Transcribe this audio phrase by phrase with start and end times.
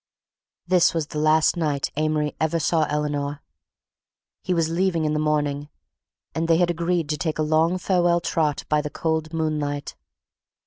[0.65, 3.43] This was the last night Amory ever saw Eleanor.
[4.41, 5.69] He was leaving in the morning
[6.33, 9.95] and they had agreed to take a long farewell trot by the cold moonlight.